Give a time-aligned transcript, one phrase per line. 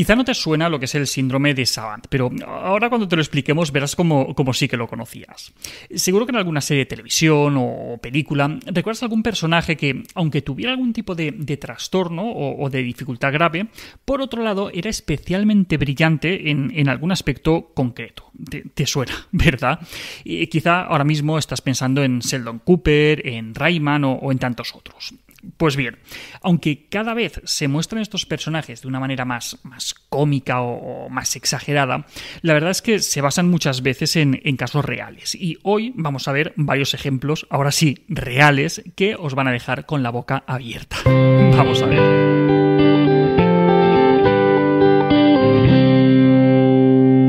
[0.00, 3.16] Quizá no te suena lo que es el síndrome de Savant, pero ahora cuando te
[3.16, 5.52] lo expliquemos verás como, sí que lo conocías.
[5.94, 10.72] Seguro que en alguna serie de televisión o película recuerdas algún personaje que, aunque tuviera
[10.72, 13.66] algún tipo de, trastorno o, de dificultad grave,
[14.06, 18.24] por otro lado era especialmente brillante en, algún aspecto concreto.
[18.72, 19.80] Te, suena, ¿verdad?
[20.24, 25.12] Y quizá ahora mismo estás pensando en Sheldon Cooper, en Rayman o en tantos otros.
[25.60, 25.98] Pues bien,
[26.40, 31.36] aunque cada vez se muestran estos personajes de una manera más, más cómica o, más
[31.36, 32.06] exagerada,
[32.40, 35.34] la verdad es que se basan muchas veces en, en casos reales.
[35.34, 39.84] Y hoy vamos a ver varios ejemplos, ahora sí, reales, que os van a dejar
[39.84, 40.96] con la boca abierta.
[41.04, 42.00] Vamos a ver.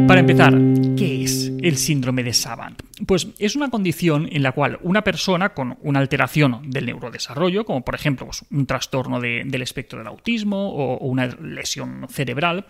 [0.07, 0.57] Para empezar,
[0.95, 1.20] ¿qué
[1.61, 2.81] el síndrome de Savant?
[3.05, 7.83] Pues es una condición en la cual una persona con una alteración del neurodesarrollo, como
[7.83, 12.65] por ejemplo pues, un trastorno del espectro del autismo o, una lesión cerebral,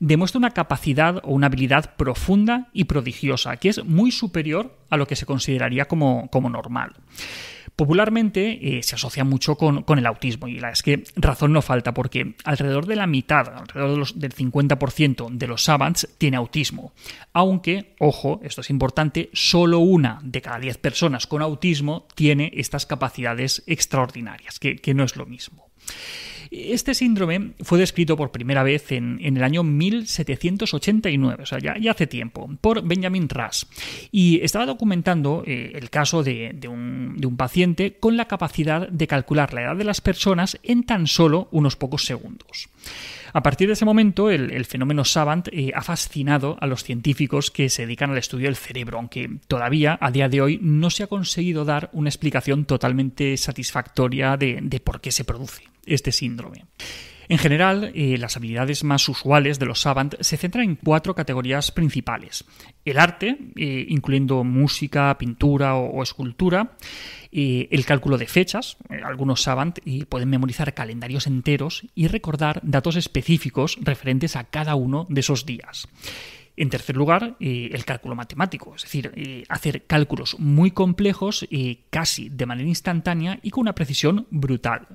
[0.00, 5.06] demuestra una capacidad o una habilidad profunda y prodigiosa, que es muy superior a lo
[5.06, 6.94] que se consideraría como, como normal.
[7.76, 11.94] Popularmente eh, se asocia mucho con, el autismo y la es que razón no falta
[11.94, 16.92] porque alrededor de la mitad, alrededor del 50% de los savants tiene autismo.
[17.32, 22.86] Aunque, ojo, esto es importante, solo una de cada 10 personas con autismo tiene estas
[22.86, 25.72] capacidades extraordinarias, que no es lo mismo.
[26.52, 32.06] Este síndrome fue descrito por primera vez en, el año 1789, o sea, ya, hace
[32.06, 33.64] tiempo, por Benjamin Rush.
[34.10, 39.62] Y estaba documentando eh, el caso de, un, paciente con la capacidad de calcular la
[39.62, 42.68] edad de las personas en tan solo unos pocos segundos.
[43.32, 47.70] A partir de ese momento, el, fenómeno Savant eh, ha fascinado a los científicos que
[47.70, 51.06] se dedican al estudio del cerebro, aunque todavía, a día de hoy, no se ha
[51.06, 56.64] conseguido dar una explicación totalmente satisfactoria de por qué se produce este síndrome.
[57.28, 61.70] En general, eh, las habilidades más usuales de los Savant se centran en cuatro categorías
[61.70, 62.44] principales.
[62.84, 66.76] El arte, eh, incluyendo música, pintura o, escultura,
[67.30, 69.78] eh, el cálculo de fechas, algunos Savant
[70.10, 75.88] pueden memorizar calendarios enteros y recordar datos específicos referentes a cada uno de esos días.
[76.54, 81.78] En tercer lugar, eh, el cálculo matemático, es decir, eh, hacer cálculos muy complejos eh,
[81.88, 84.86] casi de manera instantánea y con una precisión brutal.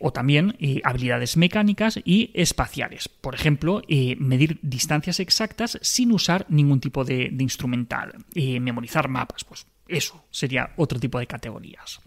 [0.00, 3.08] o también habilidades mecánicas y espaciales.
[3.08, 3.82] Por ejemplo,
[4.18, 8.14] medir distancias exactas sin usar ningún tipo de, de instrumental.
[8.34, 12.00] memorizar mapas, pues eso sería otro tipo de categorías.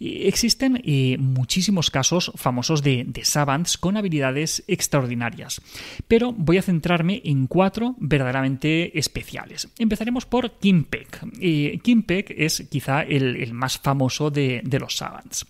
[0.00, 5.60] Existen eh, muchísimos casos famosos de, savants con habilidades extraordinarias,
[6.08, 9.68] pero voy a centrarme en cuatro verdaderamente especiales.
[9.78, 11.24] Empezaremos por Kim Peck.
[11.40, 15.46] Eh, Kim Peck es quizá el, más famoso de, los savants.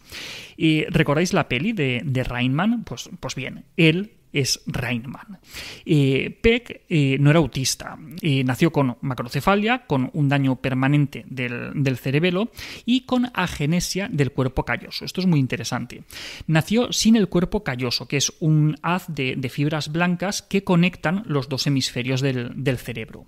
[0.56, 2.84] Eh, ¿Recordáis la peli de, de Rainman?
[2.84, 5.38] Pues, pues bien, él es Reinman.
[5.84, 11.98] Eh, Peck eh, no era autista, eh, nació con macrocefalia, con un daño permanente del,
[11.98, 12.50] cerebelo
[12.84, 15.04] y con agenesia del cuerpo calloso.
[15.04, 16.04] Esto es muy interesante.
[16.46, 21.48] Nació sin el cuerpo calloso, que es un haz de, fibras blancas que conectan los
[21.48, 23.26] dos hemisferios del, cerebro.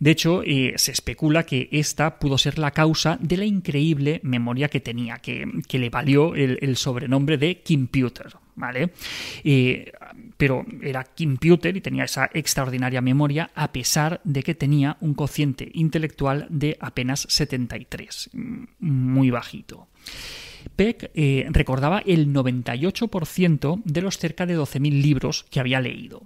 [0.00, 4.80] De hecho, se especula que esta pudo ser la causa de la increíble memoria que
[4.80, 8.34] tenía, que, le valió el, el sobrenombre de Computer.
[8.56, 8.90] ¿vale?
[10.36, 15.70] Pero era computer y tenía esa extraordinaria memoria a pesar de que tenía un cociente
[15.74, 18.30] intelectual de apenas 73,
[18.78, 19.88] muy bajito.
[20.76, 26.22] Peck eh, recordaba el 98% de los cerca de 12.000 libros que había leído.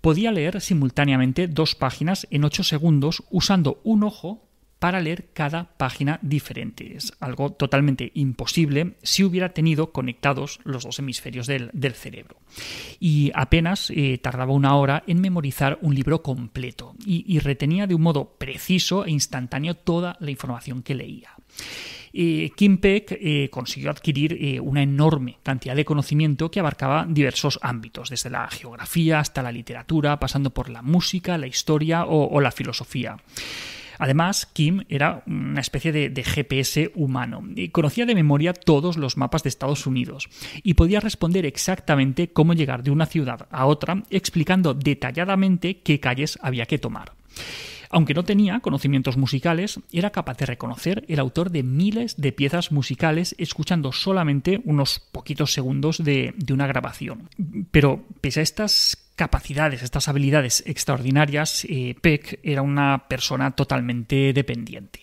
[0.00, 4.48] Podía leer simultáneamente dos páginas en 8 segundos usando un ojo
[4.84, 6.94] para leer cada página diferente.
[6.94, 12.36] Es algo totalmente imposible si hubiera tenido conectados los dos hemisferios del, cerebro.
[13.00, 18.02] Y apenas eh, tardaba una hora en memorizar un libro completo y, retenía de un
[18.02, 21.30] modo preciso e instantáneo toda la información que leía.
[22.12, 28.10] Eh, Kim Peck eh, consiguió adquirir una enorme cantidad de conocimiento que abarcaba diversos ámbitos,
[28.10, 33.16] desde la geografía hasta la literatura, pasando por la música, la historia o la filosofía.
[33.98, 39.42] Además, Kim era una especie de, GPS humano y conocía de memoria todos los mapas
[39.42, 40.28] de Estados Unidos
[40.62, 46.38] y podía responder exactamente cómo llegar de una ciudad a otra explicando detalladamente qué calles
[46.42, 47.12] había que tomar.
[47.90, 52.72] Aunque no tenía conocimientos musicales, era capaz de reconocer el autor de miles de piezas
[52.72, 57.28] musicales escuchando solamente unos poquitos segundos de, de una grabación.
[57.70, 65.00] Pero pese a estas capacidades, estas habilidades extraordinarias, eh, Peck era una persona totalmente dependiente.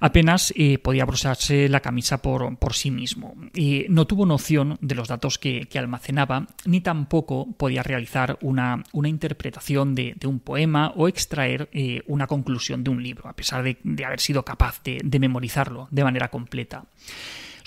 [0.00, 3.34] Apenas eh, podía brosarse la camisa por, sí mismo.
[3.54, 9.94] y no tuvo noción de los datos que, almacenaba, ni tampoco podía realizar una, interpretación
[9.94, 14.20] de, un poema o extraer eh, una conclusión de un libro, a pesar de, haber
[14.20, 16.84] sido capaz de memorizarlo de manera completa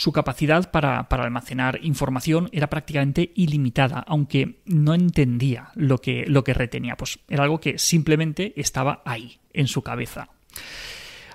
[0.02, 6.56] su capacidad para, almacenar información era prácticamente ilimitada, aunque no entendía lo que, lo que
[6.56, 10.30] retenía, pues era algo que simplemente estaba ahí, en su cabeza.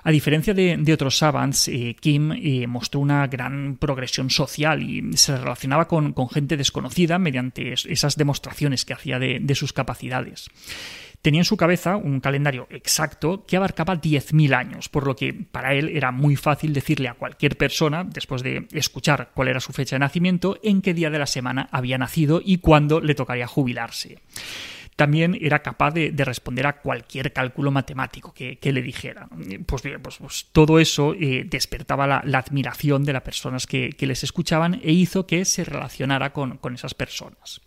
[0.03, 5.37] A diferencia de, otros savants, eh, Kim eh, mostró una gran progresión social y se
[5.37, 10.49] relacionaba con, gente desconocida mediante esas demostraciones que hacía de sus capacidades.
[11.27, 15.73] Tenía en su cabeza un calendario exacto que abarcaba 10.000 años, por lo que para
[15.73, 19.97] él era muy fácil decirle a cualquier persona, después de escuchar cuál era su fecha
[19.97, 24.19] de nacimiento, en qué día de la semana había nacido y cuándo le tocaría jubilarse
[24.95, 29.27] también era capaz de, responder a cualquier cálculo matemático que, le dijera.
[29.67, 34.23] Pues bien, pues, pues todo eso eh, despertaba la, admiración de las personas que, les
[34.23, 37.61] escuchaban e hizo que se relacionara con esas personas.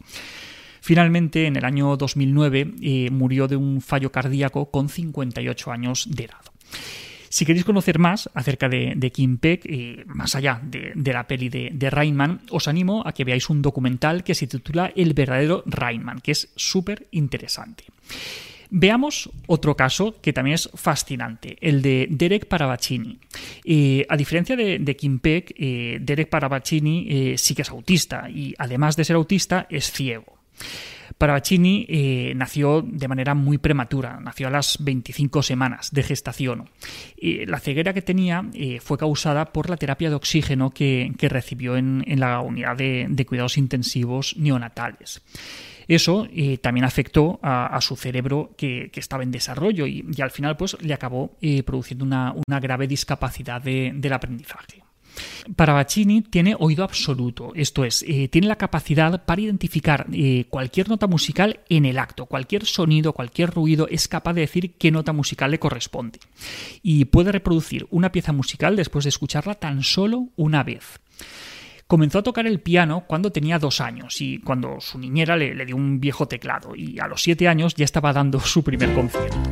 [0.81, 6.25] Finalmente, en el año 2009, eh, murió de un fallo cardíaco con 58 años de
[6.25, 6.41] edad.
[7.29, 11.71] Si queréis conocer más acerca de, Kim Peck, eh, más allá de, la peli de,
[11.73, 16.33] de, os animo a que veáis un documental que se titula El verdadero Rainman, que
[16.33, 17.85] es súper interesante.
[18.71, 23.19] Veamos otro caso que también es fascinante, el de Derek Paravaccini.
[23.65, 29.05] Eh, a diferencia de, Kim Peck, Derek Paravaccini sí que es autista y además de
[29.05, 30.40] ser autista es ciego.
[31.21, 36.71] Paravaccini eh, nació de manera muy prematura, nació a las 25 semanas de gestación.
[37.21, 42.03] la ceguera que tenía eh, fue causada por la terapia de oxígeno que, recibió en,
[42.19, 45.21] la unidad de, cuidados intensivos neonatales.
[45.89, 50.79] Eso eh, también afectó a, su cerebro que, estaba en desarrollo y, al final pues,
[50.81, 51.37] le acabó
[51.67, 54.83] produciendo una, grave discapacidad del aprendizaje.
[55.57, 61.07] Paravaccini tiene oído absoluto, esto es, eh, tiene la capacidad para identificar eh, cualquier nota
[61.07, 65.51] musical en el acto, cualquier sonido, cualquier ruido, es capaz de decir qué nota musical
[65.51, 66.21] le corresponde.
[66.83, 71.01] Y puede reproducir una pieza musical después de escucharla tan solo una vez.
[71.87, 75.67] Comenzó a tocar el piano cuando tenía dos años y cuando su niñera le, le
[75.67, 79.50] dio un viejo teclado y a los siete años ya estaba dando su primer concierto.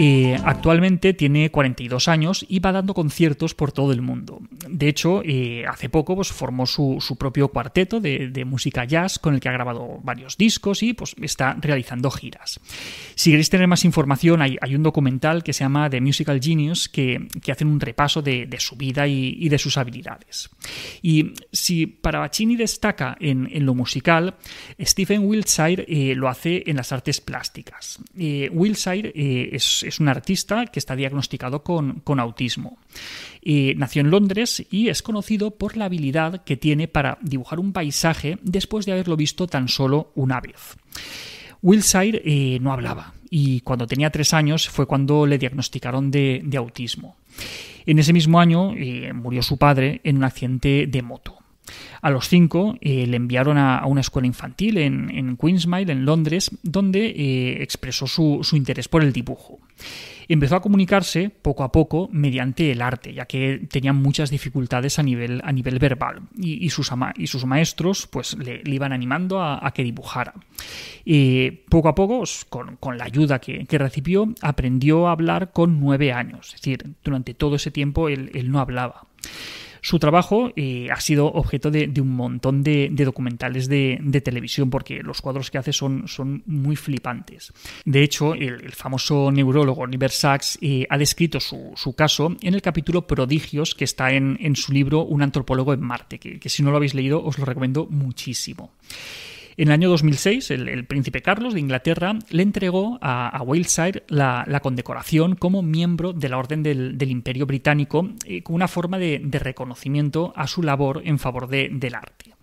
[0.00, 4.40] Eh, actualmente tiene 42 años y va dando conciertos por todo el mundo.
[4.78, 9.40] De hecho, eh, hace poco pues, formó su, propio cuarteto de, música jazz con el
[9.40, 12.60] que ha grabado varios discos y pues, está realizando giras.
[13.16, 17.26] Si queréis tener más información, hay, un documental que se llama The Musical Genius que,
[17.42, 20.48] que hacen un repaso de, su vida y, de sus habilidades.
[21.02, 24.36] Y si Paravaccini destaca en, lo musical,
[24.80, 27.98] Stephen Wiltshire eh, lo hace en las artes plásticas.
[28.14, 29.12] Wiltshire
[29.52, 32.78] es es un artista que está diagnosticado con, autismo.
[33.42, 38.38] nació en Londres y es conocido por la habilidad que tiene para dibujar un paisaje
[38.42, 40.76] después de haberlo visto tan solo una vez.
[41.62, 47.16] Wilshire eh, no hablaba y cuando tenía tres años fue cuando le diagnosticaron de, autismo.
[47.86, 51.37] En ese mismo año eh, murió su padre en un accidente de moto.
[52.00, 56.50] A los cinco eh, le enviaron a, una escuela infantil en, en Queensmile, en Londres,
[56.62, 59.58] donde eh, expresó su, interés por el dibujo.
[60.28, 65.02] Empezó a comunicarse poco a poco mediante el arte, ya que tenía muchas dificultades a
[65.02, 65.40] nivel,
[65.80, 70.34] verbal y, sus, y maestros pues, le, iban animando a, que dibujara.
[71.70, 76.60] poco a poco, con, la ayuda que, recibió, aprendió a hablar con nueve años, es
[76.60, 79.06] decir, durante todo ese tiempo él no hablaba.
[79.80, 85.20] Su trabajo eh, ha sido objeto de, un montón de, documentales de, televisión porque los
[85.20, 86.04] cuadros que hace son,
[86.46, 87.52] muy flipantes.
[87.84, 93.06] De hecho, el, famoso neurólogo Oliver Sacks eh, ha descrito su, caso en el capítulo
[93.06, 96.94] Prodigios que está en, su libro Un antropólogo en Marte, que si no lo habéis
[96.94, 98.72] leído os lo recomiendo muchísimo.
[99.58, 103.44] En el año 2006, el, príncipe Carlos de Inglaterra le entregó a, a
[104.06, 109.20] la, condecoración como miembro de la Orden del, Imperio Británico, eh, como una forma de,
[109.32, 112.34] reconocimiento a su labor en favor del arte.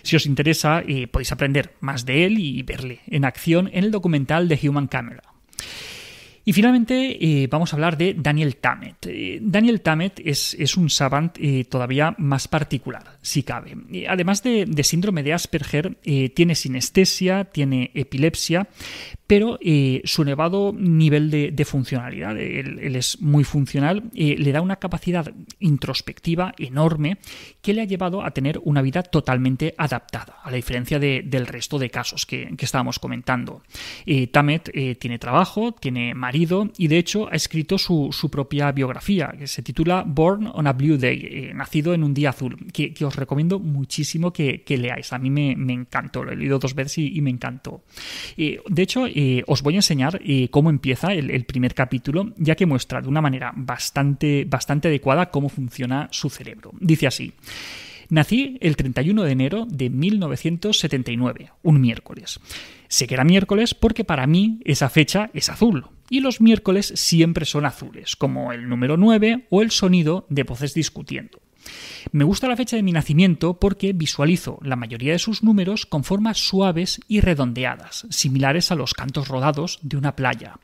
[0.00, 3.90] Si os interesa, eh, podéis aprender más de él y verle en acción en el
[3.90, 5.35] documental de Human Camera.
[6.48, 9.04] Y finalmente eh, vamos a hablar de Daniel Tammet.
[9.42, 11.36] Daniel Tammet es, es un savant
[11.68, 13.18] todavía más particular.
[13.20, 13.76] si cabe.
[14.08, 18.68] Además de, síndrome de Asperger, eh, tiene sinestesia, tiene epilepsia,
[19.26, 24.76] pero eh, su elevado nivel de, funcionalidad, él, es muy funcional, eh, le da una
[24.76, 27.18] capacidad introspectiva enorme
[27.60, 31.78] que le ha llevado a tener una vida totalmente adaptada, a la diferencia del resto
[31.78, 33.62] de casos que, estábamos comentando.
[34.06, 39.46] Eh, Tamet tiene trabajo, tiene marido y de hecho ha escrito su, propia biografía, que
[39.46, 43.58] se titula Born on a Blue Day, nacido en un día azul, que, os recomiendo
[43.58, 45.12] muchísimo que, leáis.
[45.12, 47.82] A mí me, encantó, lo he leído dos veces y, me encantó.
[48.36, 52.66] de hecho, eh, os voy a enseñar eh, cómo empieza el, primer capítulo, ya que
[52.66, 56.72] muestra de una manera bastante, bastante adecuada cómo funciona su cerebro.
[56.80, 57.32] Dice así.
[58.08, 62.40] Nací el 31 de enero de 1979, un miércoles.
[62.88, 67.44] Sé que era miércoles porque para mí esa fecha es azul, y los miércoles siempre
[67.44, 71.40] son azules, como el número 9 o el sonido de voces discutiendo.
[72.12, 76.04] Me gusta la fecha de mi nacimiento porque visualizo la mayoría de sus números con
[76.04, 80.60] formas suaves y redondeadas, similares a los cantos rodados de una playa.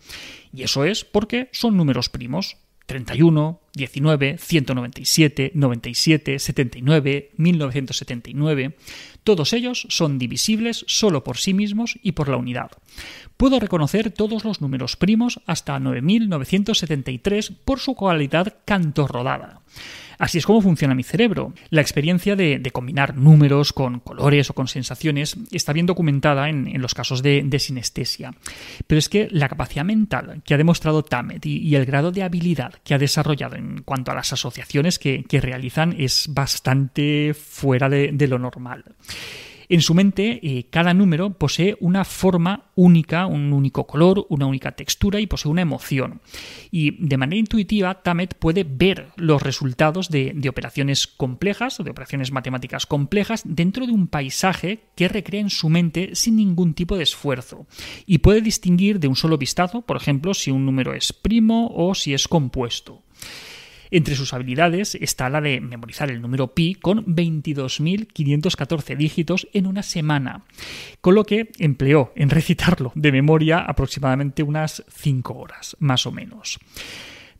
[0.52, 2.56] Y eso es porque son números primos.
[2.86, 8.76] 31, 19, 197, 97, 79, 1979.
[9.24, 12.70] Todos ellos son divisibles solo por sí mismos y por la unidad.
[13.36, 19.62] Puedo reconocer todos los números primos hasta 9973 por su cualidad canto rodada.
[20.22, 21.52] Así es como funciona mi cerebro.
[21.70, 26.94] La experiencia de, combinar números con colores o con sensaciones está bien documentada en, los
[26.94, 28.32] casos de, sinestesia.
[28.86, 32.74] Pero es que la capacidad mental que ha demostrado Tamet y, el grado de habilidad
[32.84, 38.38] que ha desarrollado en cuanto a las asociaciones que, realizan es bastante fuera de lo
[38.38, 38.84] normal.
[39.72, 44.72] En su mente, eh, cada número posee una forma única, un único color, una única
[44.72, 46.20] textura y posee una emoción.
[46.70, 52.32] Y de manera intuitiva, Tamet puede ver los resultados de, operaciones complejas o de operaciones
[52.32, 57.04] matemáticas complejas dentro de un paisaje que recrea en su mente sin ningún tipo de
[57.04, 57.66] esfuerzo.
[58.04, 61.94] Y puede distinguir de un solo vistazo, por ejemplo, si un número es primo o
[61.94, 63.02] si es compuesto.
[63.92, 69.82] Entre sus habilidades está la de memorizar el número pi con 22.514 dígitos en una
[69.82, 70.44] semana,
[71.02, 76.58] con lo que empleó en recitarlo de memoria aproximadamente unas 5 horas, más o menos.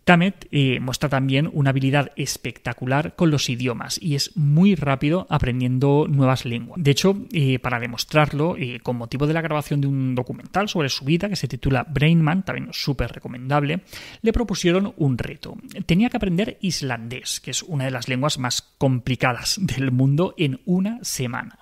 [0.04, 6.06] Tamet eh, muestra también una habilidad espectacular con los idiomas y es muy rápido aprendiendo
[6.09, 6.82] nuevas lenguas.
[6.82, 10.88] De hecho, eh, para demostrarlo, eh, con motivo de la grabación de un documental sobre
[10.88, 13.82] su vida que se titula Brainman, también súper recomendable,
[14.23, 15.56] le propusieron un reto.
[15.87, 20.61] Tenía que aprender islandés, que es una de las lenguas más complicadas del mundo, en
[20.64, 21.59] una semana.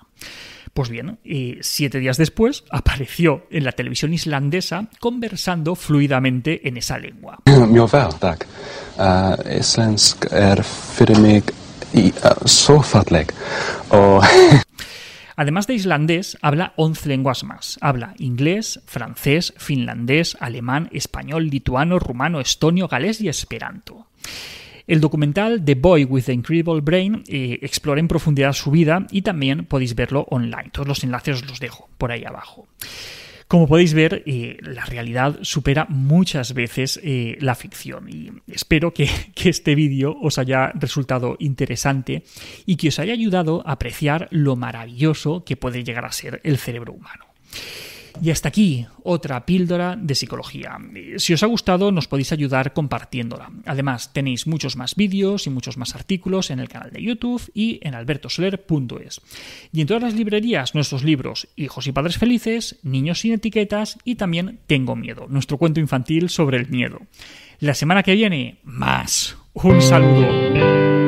[0.73, 1.19] Pues bien,
[1.61, 7.39] siete días después apareció en la televisión islandesa conversando fluidamente en esa lengua.
[15.35, 17.77] Además de islandés, habla 11 lenguas más.
[17.81, 24.07] Habla inglés, francés, finlandés, alemán, español, lituano, rumano, estonio, galés y esperanto.
[24.87, 29.21] El documental The Boy with the Incredible Brain eh, explora en profundidad su vida y
[29.21, 30.69] también podéis verlo online.
[30.71, 32.67] Todos los enlaces os los dejo por ahí abajo.
[33.47, 39.09] Como podéis ver, eh, la realidad supera muchas veces eh, la ficción y espero que,
[39.35, 42.23] que este vídeo os haya resultado interesante
[42.65, 46.57] y que os haya ayudado a apreciar lo maravilloso que puede llegar a ser el
[46.57, 47.25] cerebro humano.
[48.21, 50.77] Y hasta aquí otra píldora de psicología.
[51.17, 53.51] Si os ha gustado nos podéis ayudar compartiéndola.
[53.65, 57.79] Además tenéis muchos más vídeos y muchos más artículos en el canal de YouTube y
[57.81, 59.21] en albertosoler.es.
[59.73, 64.15] Y en todas las librerías nuestros libros Hijos y Padres Felices, Niños sin Etiquetas y
[64.15, 66.99] también Tengo Miedo, nuestro cuento infantil sobre el miedo.
[67.59, 69.35] La semana que viene, más.
[69.53, 71.00] Un saludo.